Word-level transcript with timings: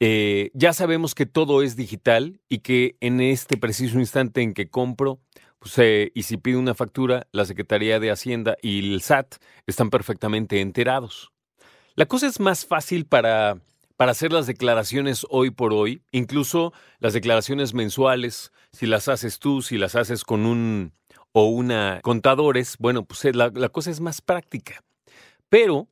eh, 0.00 0.50
ya 0.52 0.74
sabemos 0.74 1.14
que 1.14 1.24
todo 1.24 1.62
es 1.62 1.76
digital 1.76 2.38
y 2.46 2.58
que 2.58 2.98
en 3.00 3.22
este 3.22 3.56
preciso 3.56 3.98
instante 3.98 4.42
en 4.42 4.52
que 4.52 4.68
compro 4.68 5.18
pues, 5.58 5.78
eh, 5.78 6.12
y 6.14 6.24
si 6.24 6.36
pido 6.36 6.58
una 6.58 6.74
factura, 6.74 7.26
la 7.32 7.46
Secretaría 7.46 8.00
de 8.00 8.10
Hacienda 8.10 8.58
y 8.60 8.92
el 8.92 9.00
SAT 9.00 9.36
están 9.66 9.88
perfectamente 9.88 10.60
enterados. 10.60 11.32
La 11.94 12.04
cosa 12.04 12.26
es 12.26 12.38
más 12.38 12.66
fácil 12.66 13.06
para, 13.06 13.62
para 13.96 14.12
hacer 14.12 14.30
las 14.30 14.46
declaraciones 14.46 15.24
hoy 15.30 15.52
por 15.52 15.72
hoy, 15.72 16.02
incluso 16.10 16.74
las 16.98 17.14
declaraciones 17.14 17.72
mensuales, 17.72 18.52
si 18.72 18.84
las 18.84 19.08
haces 19.08 19.38
tú, 19.38 19.62
si 19.62 19.78
las 19.78 19.96
haces 19.96 20.24
con 20.24 20.44
un 20.44 20.92
o 21.32 21.46
una 21.46 22.00
contadores, 22.02 22.76
bueno, 22.78 23.04
pues 23.04 23.24
eh, 23.24 23.32
la, 23.32 23.50
cosa 23.70 23.90
es 23.90 24.00
más 24.00 24.20
práctica. 24.20 24.82
Pero 25.48 25.88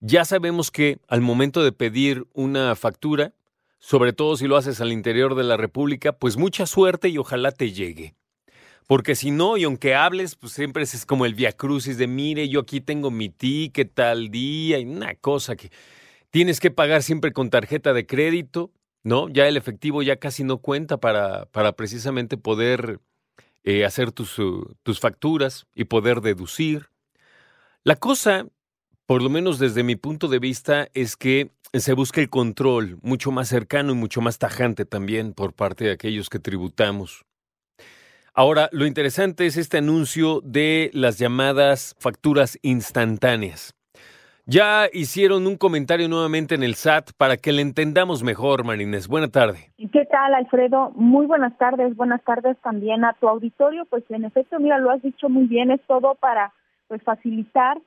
ya 0.00 0.24
sabemos 0.24 0.70
que 0.70 0.98
al 1.08 1.20
momento 1.20 1.62
de 1.62 1.72
pedir 1.72 2.26
una 2.32 2.74
factura, 2.74 3.32
sobre 3.78 4.12
todo 4.12 4.36
si 4.36 4.46
lo 4.46 4.56
haces 4.56 4.80
al 4.80 4.92
interior 4.92 5.34
de 5.34 5.44
la 5.44 5.56
República, 5.56 6.12
pues 6.12 6.36
mucha 6.36 6.66
suerte 6.66 7.08
y 7.08 7.18
ojalá 7.18 7.52
te 7.52 7.72
llegue. 7.72 8.14
Porque 8.86 9.14
si 9.14 9.30
no, 9.30 9.56
y 9.56 9.64
aunque 9.64 9.94
hables, 9.94 10.34
pues 10.34 10.52
siempre 10.52 10.82
es 10.82 11.06
como 11.06 11.24
el 11.24 11.34
viacrucis 11.34 11.96
de 11.96 12.08
mire, 12.08 12.48
yo 12.48 12.60
aquí 12.60 12.80
tengo 12.80 13.10
mi 13.10 13.28
ticket 13.28 13.94
tal 13.94 14.30
día 14.30 14.78
y 14.78 14.84
una 14.84 15.14
cosa 15.14 15.54
que 15.54 15.70
tienes 16.30 16.58
que 16.58 16.70
pagar 16.70 17.02
siempre 17.02 17.32
con 17.32 17.50
tarjeta 17.50 17.92
de 17.92 18.06
crédito, 18.06 18.72
¿no? 19.04 19.28
Ya 19.28 19.46
el 19.46 19.56
efectivo 19.56 20.02
ya 20.02 20.16
casi 20.16 20.42
no 20.42 20.58
cuenta 20.58 20.98
para, 20.98 21.46
para 21.46 21.72
precisamente 21.72 22.36
poder 22.36 23.00
eh, 23.64 23.84
hacer 23.84 24.12
tus, 24.12 24.38
uh, 24.38 24.74
tus 24.82 25.00
facturas 25.00 25.66
y 25.74 25.84
poder 25.84 26.20
deducir. 26.20 26.88
La 27.84 27.96
cosa, 27.96 28.46
por 29.06 29.22
lo 29.22 29.30
menos 29.30 29.58
desde 29.58 29.82
mi 29.82 29.96
punto 29.96 30.28
de 30.28 30.38
vista, 30.38 30.88
es 30.94 31.16
que 31.16 31.50
se 31.72 31.92
busca 31.92 32.20
el 32.20 32.30
control 32.30 32.98
mucho 33.02 33.30
más 33.30 33.48
cercano 33.48 33.92
y 33.92 33.96
mucho 33.96 34.20
más 34.20 34.38
tajante 34.38 34.84
también 34.84 35.32
por 35.32 35.52
parte 35.52 35.84
de 35.84 35.92
aquellos 35.92 36.28
que 36.28 36.38
tributamos. 36.38 37.24
Ahora, 38.32 38.68
lo 38.72 38.86
interesante 38.86 39.46
es 39.46 39.56
este 39.56 39.78
anuncio 39.78 40.40
de 40.44 40.90
las 40.94 41.18
llamadas 41.18 41.96
facturas 41.98 42.58
instantáneas. 42.62 43.74
Ya 44.52 44.88
hicieron 44.92 45.46
un 45.46 45.56
comentario 45.56 46.08
nuevamente 46.08 46.56
en 46.56 46.64
el 46.64 46.74
SAT 46.74 47.12
para 47.16 47.36
que 47.36 47.52
le 47.52 47.62
entendamos 47.62 48.24
mejor, 48.24 48.64
Marines. 48.64 49.06
Buena 49.06 49.28
tarde. 49.28 49.70
¿Qué 49.78 50.04
tal, 50.06 50.34
Alfredo? 50.34 50.90
Muy 50.96 51.26
buenas 51.26 51.56
tardes. 51.56 51.94
Buenas 51.94 52.20
tardes 52.24 52.56
también 52.60 53.04
a 53.04 53.12
tu 53.12 53.28
auditorio. 53.28 53.84
Pues 53.84 54.02
en 54.10 54.24
efecto, 54.24 54.58
mira, 54.58 54.78
lo 54.78 54.90
has 54.90 55.00
dicho 55.02 55.28
muy 55.28 55.46
bien. 55.46 55.70
Es 55.70 55.80
todo 55.86 56.16
para 56.16 56.52
pues 56.88 57.00
facilitar 57.04 57.78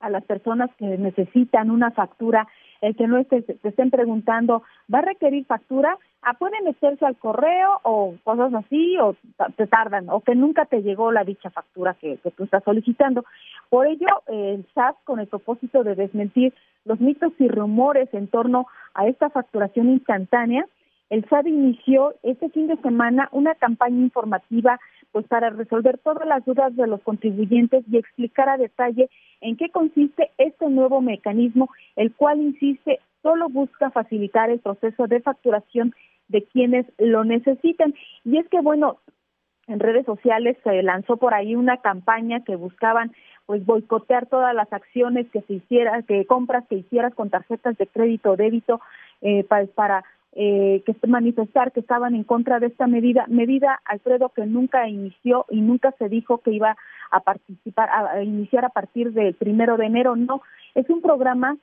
a 0.00 0.10
las 0.10 0.24
personas 0.24 0.70
que 0.76 0.86
necesitan 0.86 1.70
una 1.70 1.90
factura 1.90 2.46
el 2.80 2.94
que 2.94 3.06
no 3.08 3.22
te 3.24 3.44
estén 3.64 3.90
preguntando, 3.90 4.62
¿va 4.92 5.00
a 5.00 5.02
requerir 5.02 5.44
factura? 5.46 5.98
Ah, 6.22 6.34
pueden 6.34 6.64
meterse 6.64 7.04
al 7.04 7.16
correo 7.16 7.80
o 7.82 8.14
cosas 8.24 8.52
así, 8.54 8.96
o 8.98 9.16
te 9.56 9.66
tardan, 9.66 10.08
o 10.10 10.20
que 10.20 10.34
nunca 10.34 10.64
te 10.64 10.82
llegó 10.82 11.10
la 11.12 11.24
dicha 11.24 11.50
factura 11.50 11.94
que, 11.94 12.18
tú 12.36 12.44
estás 12.44 12.62
solicitando. 12.64 13.24
Por 13.68 13.86
ello, 13.86 14.06
el 14.26 14.64
SAT, 14.74 14.96
con 15.04 15.20
el 15.20 15.26
propósito 15.26 15.82
de 15.82 15.94
desmentir 15.94 16.54
los 16.84 17.00
mitos 17.00 17.32
y 17.38 17.48
rumores 17.48 18.12
en 18.14 18.28
torno 18.28 18.66
a 18.94 19.06
esta 19.06 19.30
facturación 19.30 19.90
instantánea, 19.90 20.64
el 21.10 21.24
SAT 21.28 21.46
inició 21.46 22.14
este 22.22 22.50
fin 22.50 22.66
de 22.66 22.76
semana 22.76 23.28
una 23.32 23.54
campaña 23.54 24.00
informativa 24.00 24.78
pues 25.12 25.26
para 25.26 25.50
resolver 25.50 25.98
todas 25.98 26.26
las 26.28 26.44
dudas 26.44 26.76
de 26.76 26.86
los 26.86 27.00
contribuyentes 27.02 27.84
y 27.90 27.96
explicar 27.96 28.48
a 28.48 28.58
detalle 28.58 29.08
en 29.40 29.56
qué 29.56 29.70
consiste 29.70 30.30
este 30.36 30.68
nuevo 30.68 31.00
mecanismo, 31.00 31.70
el 31.96 32.12
cual 32.12 32.40
insiste 32.40 33.00
solo 33.22 33.48
busca 33.48 33.90
facilitar 33.90 34.50
el 34.50 34.60
proceso 34.60 35.06
de 35.06 35.20
facturación 35.20 35.94
de 36.28 36.44
quienes 36.44 36.86
lo 36.98 37.24
necesitan. 37.24 37.94
Y 38.24 38.36
es 38.36 38.46
que 38.48 38.60
bueno, 38.60 38.98
en 39.66 39.80
redes 39.80 40.04
sociales 40.04 40.56
se 40.62 40.82
lanzó 40.82 41.16
por 41.16 41.34
ahí 41.34 41.54
una 41.54 41.78
campaña 41.78 42.44
que 42.44 42.56
buscaban 42.56 43.12
pues 43.46 43.64
boicotear 43.64 44.26
todas 44.26 44.54
las 44.54 44.70
acciones 44.72 45.26
que 45.30 45.40
se 45.42 45.54
hiciera, 45.54 46.02
que 46.02 46.26
compras 46.26 46.66
que 46.68 46.76
hicieras 46.76 47.14
con 47.14 47.30
tarjetas 47.30 47.78
de 47.78 47.86
crédito 47.86 48.32
o 48.32 48.36
débito 48.36 48.80
eh, 49.22 49.42
para, 49.44 49.66
para 49.68 50.04
eh, 50.32 50.82
que 50.84 50.94
manifestar 51.06 51.72
que 51.72 51.80
estaban 51.80 52.14
en 52.14 52.24
contra 52.24 52.60
de 52.60 52.66
esta 52.66 52.86
medida, 52.86 53.24
medida, 53.28 53.80
Alfredo, 53.84 54.28
que 54.28 54.46
nunca 54.46 54.88
inició 54.88 55.46
y 55.50 55.60
nunca 55.60 55.92
se 55.98 56.08
dijo 56.08 56.38
que 56.38 56.52
iba 56.52 56.76
a 57.10 57.20
participar, 57.20 57.88
a, 57.90 58.22
iniciar 58.22 58.64
a 58.64 58.68
partir 58.68 59.12
del 59.12 59.34
primero 59.34 59.76
de 59.76 59.86
enero, 59.86 60.16
no, 60.16 60.42
es 60.74 60.88
un 60.90 61.00
programa 61.00 61.56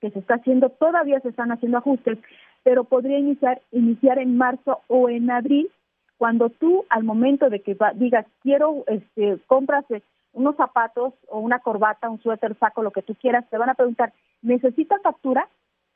que 0.00 0.10
se 0.10 0.18
está 0.18 0.34
haciendo, 0.34 0.68
todavía 0.68 1.20
se 1.20 1.30
están 1.30 1.52
haciendo 1.52 1.78
ajustes, 1.78 2.18
pero 2.62 2.84
podría 2.84 3.18
iniciar, 3.18 3.62
iniciar 3.72 4.18
en 4.18 4.36
marzo 4.36 4.80
o 4.88 5.08
en 5.08 5.30
abril, 5.30 5.70
cuando 6.18 6.50
tú 6.50 6.84
al 6.90 7.04
momento 7.04 7.50
de 7.50 7.60
que 7.60 7.76
digas, 7.94 8.26
quiero, 8.42 8.84
este, 8.88 9.38
compras 9.46 9.84
unos 10.32 10.56
zapatos 10.56 11.14
o 11.28 11.40
una 11.40 11.60
corbata, 11.60 12.10
un 12.10 12.20
suéter, 12.22 12.56
saco, 12.58 12.82
lo 12.82 12.90
que 12.90 13.02
tú 13.02 13.14
quieras, 13.14 13.48
te 13.48 13.56
van 13.58 13.70
a 13.70 13.74
preguntar, 13.74 14.12
¿necesitas 14.42 15.00
factura? 15.02 15.48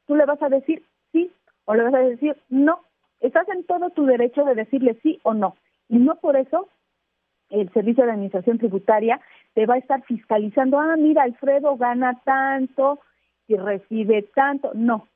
Tú 0.06 0.14
le 0.14 0.24
vas 0.24 0.42
a 0.42 0.48
decir, 0.48 0.82
sí, 1.12 1.30
o 1.64 1.74
le 1.74 1.84
vas 1.84 1.94
a 1.94 1.98
decir 1.98 2.36
no. 2.48 2.80
Estás 3.20 3.48
en 3.50 3.64
todo 3.64 3.90
tu 3.90 4.06
derecho 4.06 4.44
de 4.44 4.54
decirle 4.54 4.98
sí 5.02 5.20
o 5.22 5.34
no. 5.34 5.56
Y 5.88 5.98
no 5.98 6.16
por 6.16 6.36
eso 6.36 6.68
el 7.50 7.70
Servicio 7.72 8.04
de 8.04 8.12
Administración 8.12 8.58
Tributaria 8.58 9.20
te 9.54 9.66
va 9.66 9.74
a 9.74 9.78
estar 9.78 10.02
fiscalizando, 10.04 10.78
ah, 10.78 10.96
mira, 10.96 11.24
Alfredo 11.24 11.76
gana 11.76 12.20
tanto 12.24 13.00
y 13.48 13.56
recibe 13.56 14.22
tanto. 14.34 14.70
No. 14.74 15.08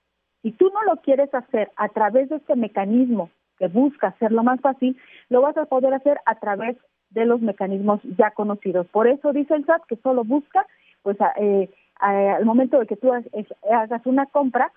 Si 0.42 0.52
tú 0.52 0.70
no 0.74 0.82
lo 0.82 1.00
quieres 1.00 1.32
hacer 1.32 1.70
a 1.76 1.88
través 1.88 2.28
de 2.28 2.36
este 2.36 2.56
mecanismo 2.56 3.30
que 3.58 3.68
busca 3.68 4.08
hacerlo 4.08 4.42
más 4.42 4.60
fácil, 4.60 4.98
lo 5.28 5.40
vas 5.40 5.56
a 5.56 5.66
poder 5.66 5.94
hacer 5.94 6.18
a 6.26 6.34
través 6.40 6.76
de 7.10 7.24
los 7.24 7.40
mecanismos 7.40 8.00
ya 8.18 8.32
conocidos. 8.32 8.86
Por 8.88 9.06
eso 9.06 9.32
dice 9.32 9.54
el 9.54 9.64
SAT 9.64 9.84
que 9.86 9.96
solo 9.96 10.24
busca, 10.24 10.66
pues, 11.02 11.16
eh, 11.36 11.70
al 12.00 12.44
momento 12.44 12.80
de 12.80 12.86
que 12.86 12.96
tú 12.96 13.12
hagas 13.12 14.06
una 14.06 14.26
compra, 14.26 14.72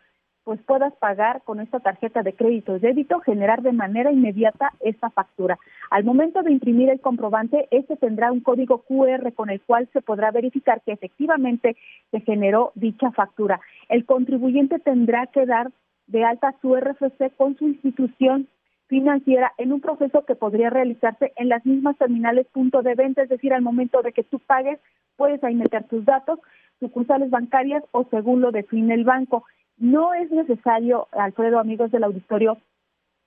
pues 0.48 0.62
puedas 0.62 0.94
pagar 0.94 1.42
con 1.44 1.60
esta 1.60 1.82
tarjeta 1.82 2.24
de 2.24 2.32
crédito 2.32 2.72
o 2.72 2.80
débito, 2.80 3.20
generar 3.20 3.62
de 3.64 3.74
manera 3.74 4.14
inmediata 4.14 4.72
esta 4.80 5.10
factura. 5.10 5.60
Al 5.90 6.06
momento 6.06 6.42
de 6.42 6.54
imprimir 6.54 6.90
el 6.90 7.02
comprobante, 7.02 7.68
este 7.70 7.98
tendrá 7.98 8.32
un 8.32 8.40
código 8.40 8.82
QR 8.84 9.34
con 9.34 9.50
el 9.50 9.60
cual 9.60 9.90
se 9.92 10.02
podrá 10.02 10.32
verificar 10.32 10.80
que 10.86 10.94
efectivamente 10.94 11.76
se 12.12 12.22
generó 12.22 12.72
dicha 12.76 13.12
factura. 13.12 13.60
El 13.90 14.06
contribuyente 14.06 14.80
tendrá 14.80 15.28
que 15.28 15.46
dar 15.46 15.70
de 16.08 16.24
alta 16.24 16.56
su 16.62 16.74
RFC 16.78 17.36
con 17.36 17.58
su 17.58 17.68
institución 17.68 18.48
financiera 18.88 19.52
en 19.58 19.74
un 19.74 19.82
proceso 19.82 20.24
que 20.24 20.36
podría 20.36 20.70
realizarse 20.70 21.34
en 21.36 21.50
las 21.50 21.66
mismas 21.66 21.98
terminales 21.98 22.48
punto 22.54 22.84
de 22.84 22.96
venta, 22.96 23.22
es 23.22 23.28
decir, 23.28 23.54
al 23.54 23.64
momento 23.64 24.02
de 24.02 24.14
que 24.14 24.24
tú 24.24 24.40
pagues, 24.40 24.80
puedes 25.18 25.44
ahí 25.44 25.56
meter 25.56 25.84
tus 25.90 26.06
datos, 26.06 26.40
sucursales 26.80 27.30
bancarias 27.32 27.84
o 27.92 28.06
según 28.10 28.40
lo 28.40 28.54
define 28.54 28.94
el 28.94 29.04
banco. 29.04 29.44
No 29.78 30.14
es 30.14 30.32
necesario, 30.32 31.08
Alfredo, 31.12 31.60
amigos 31.60 31.92
del 31.92 32.04
auditorio, 32.04 32.58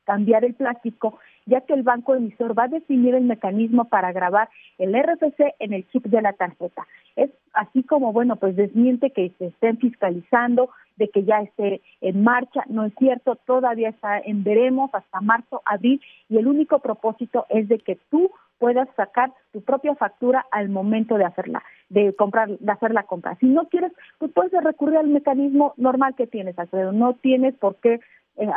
cambiar 0.04 0.44
el 0.44 0.54
plástico, 0.54 1.18
ya 1.46 1.60
que 1.62 1.74
el 1.74 1.82
banco 1.82 2.14
emisor 2.14 2.58
va 2.58 2.64
a 2.64 2.68
definir 2.68 3.14
el 3.14 3.24
mecanismo 3.24 3.86
para 3.86 4.12
grabar 4.12 4.48
el 4.78 4.94
RFC 4.94 5.54
en 5.58 5.72
el 5.72 5.88
chip 5.88 6.06
de 6.06 6.22
la 6.22 6.32
tarjeta. 6.32 6.86
Es 7.16 7.30
así 7.52 7.82
como, 7.82 8.12
bueno, 8.12 8.36
pues 8.36 8.56
desmiente 8.56 9.10
que 9.10 9.32
se 9.38 9.46
estén 9.46 9.78
fiscalizando, 9.78 10.70
de 10.96 11.08
que 11.08 11.24
ya 11.24 11.40
esté 11.40 11.80
en 12.02 12.22
marcha, 12.22 12.62
no 12.68 12.84
es 12.84 12.92
cierto, 12.98 13.36
todavía 13.36 13.88
está 13.88 14.18
en 14.18 14.44
veremos 14.44 14.90
hasta 14.92 15.20
marzo, 15.20 15.62
abril, 15.64 16.00
y 16.28 16.36
el 16.36 16.46
único 16.46 16.78
propósito 16.80 17.46
es 17.48 17.68
de 17.68 17.78
que 17.78 17.98
tú 18.10 18.30
puedas 18.58 18.86
sacar 18.94 19.32
tu 19.52 19.62
propia 19.62 19.94
factura 19.94 20.44
al 20.50 20.68
momento 20.68 21.16
de 21.16 21.24
hacerla, 21.24 21.62
de 21.88 22.14
comprar, 22.14 22.50
de 22.50 22.70
hacer 22.70 22.92
la 22.92 23.04
compra. 23.04 23.34
Si 23.36 23.46
no 23.46 23.66
quieres, 23.68 23.90
pues 24.18 24.30
puedes 24.32 24.52
recurrir 24.62 24.98
al 24.98 25.08
mecanismo 25.08 25.72
normal 25.78 26.14
que 26.14 26.26
tienes, 26.26 26.58
Alfredo. 26.58 26.92
No 26.92 27.14
tienes 27.14 27.54
por 27.54 27.76
qué 27.76 28.00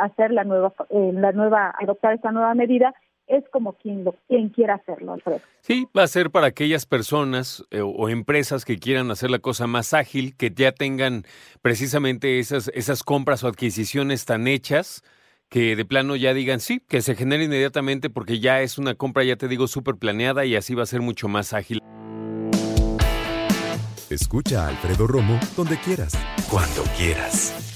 hacer 0.00 0.30
la 0.30 0.44
nueva, 0.44 0.72
eh, 0.90 1.10
la 1.12 1.32
nueva, 1.32 1.74
adoptar 1.78 2.14
esta 2.14 2.32
nueva 2.32 2.54
medida 2.54 2.94
es 3.26 3.44
como 3.50 3.74
quien 3.74 4.04
lo 4.04 4.14
quien 4.28 4.50
quiera 4.50 4.74
hacerlo, 4.74 5.14
Alfredo. 5.14 5.40
Sí, 5.60 5.86
va 5.96 6.02
a 6.02 6.08
ser 6.08 6.30
para 6.30 6.48
aquellas 6.48 6.86
personas 6.86 7.64
eh, 7.70 7.80
o 7.80 8.08
empresas 8.08 8.64
que 8.64 8.78
quieran 8.78 9.10
hacer 9.10 9.30
la 9.30 9.38
cosa 9.38 9.66
más 9.66 9.94
ágil, 9.94 10.36
que 10.36 10.50
ya 10.50 10.72
tengan 10.72 11.24
precisamente 11.62 12.38
esas 12.38 12.68
esas 12.74 13.02
compras 13.02 13.44
o 13.44 13.48
adquisiciones 13.48 14.26
tan 14.26 14.46
hechas 14.46 15.02
que 15.48 15.76
de 15.76 15.84
plano 15.84 16.16
ya 16.16 16.34
digan 16.34 16.60
sí, 16.60 16.80
que 16.80 17.00
se 17.00 17.14
genere 17.14 17.44
inmediatamente 17.44 18.10
porque 18.10 18.40
ya 18.40 18.60
es 18.60 18.78
una 18.78 18.94
compra, 18.94 19.24
ya 19.24 19.36
te 19.36 19.48
digo, 19.48 19.68
súper 19.68 19.96
planeada 19.96 20.44
y 20.44 20.56
así 20.56 20.74
va 20.74 20.82
a 20.82 20.86
ser 20.86 21.00
mucho 21.00 21.28
más 21.28 21.52
ágil. 21.52 21.80
Escucha 24.10 24.66
a 24.66 24.68
Alfredo 24.68 25.06
Romo 25.06 25.38
donde 25.56 25.78
quieras, 25.78 26.12
cuando 26.50 26.82
quieras. 26.96 27.63